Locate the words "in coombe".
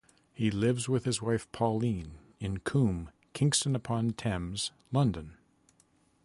2.39-3.11